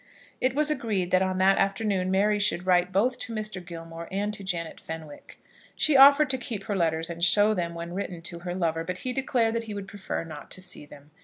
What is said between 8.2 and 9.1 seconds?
to her lover; but